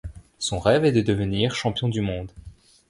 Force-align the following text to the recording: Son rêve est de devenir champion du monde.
Son 0.39 0.57
rêve 0.57 0.83
est 0.85 0.91
de 0.93 1.01
devenir 1.01 1.53
champion 1.53 1.87
du 1.87 2.01
monde. 2.01 2.31